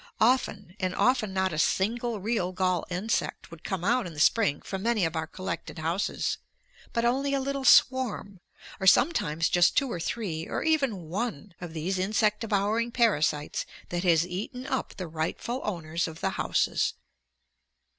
Often 0.19 0.75
and 0.79 0.95
often 0.95 1.31
not 1.31 1.53
a 1.53 1.59
single 1.59 2.19
real 2.19 2.53
gall 2.53 2.87
insect 2.89 3.51
would 3.51 3.63
come 3.63 3.83
out 3.83 4.07
in 4.07 4.15
the 4.15 4.19
spring 4.19 4.63
from 4.63 4.81
many 4.81 5.05
of 5.05 5.15
our 5.15 5.27
collected 5.27 5.77
houses, 5.77 6.39
but 6.91 7.05
only 7.05 7.35
a 7.35 7.39
little 7.39 7.63
swarm, 7.63 8.39
or 8.79 8.87
sometimes 8.87 9.47
just 9.47 9.77
two 9.77 9.91
or 9.91 9.99
three 9.99 10.47
or 10.47 10.63
even 10.63 11.03
one, 11.07 11.53
of 11.61 11.73
these 11.75 11.99
insect 11.99 12.41
devouring 12.41 12.91
parasites 12.91 13.63
that 13.89 14.03
has 14.03 14.25
eaten 14.25 14.65
up 14.65 14.95
the 14.95 15.07
rightful 15.07 15.61
owners 15.63 16.07
of 16.07 16.19
the 16.19 16.31
houses. 16.31 16.95